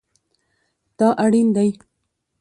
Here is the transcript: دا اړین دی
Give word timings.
دا 0.97 1.07
اړین 1.23 1.47
دی 1.55 1.69